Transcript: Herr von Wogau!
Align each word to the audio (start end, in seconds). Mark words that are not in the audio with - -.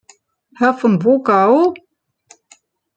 Herr 0.59 0.73
von 0.79 0.99
Wogau! 1.03 1.75